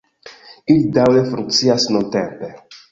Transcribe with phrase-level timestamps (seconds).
[0.75, 2.53] Ili daŭre funkcias nuntempe.